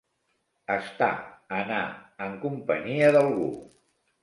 [0.75, 1.09] Estar,
[1.59, 1.83] anar,
[2.29, 3.49] en companyia d'algú.